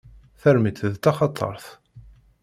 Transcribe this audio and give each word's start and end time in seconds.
Tarmit 0.41 0.79
d 0.93 0.95
taxatart. 1.03 1.65